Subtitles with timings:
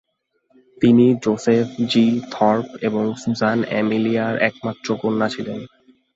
[0.81, 2.05] তিনি Joseph G.
[2.31, 5.59] Thorpe এবং Susan এমেলিয়ার একমাত্র কন্যা ছিলেন।